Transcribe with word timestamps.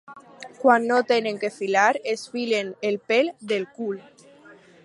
Quan 0.63 0.87
no 0.91 0.97
tenen 1.11 1.37
què 1.43 1.51
filar, 1.59 1.85
es 2.15 2.25
filen 2.37 2.75
el 2.91 3.01
pèl 3.13 3.33
del 3.53 3.73
cul. 3.77 4.05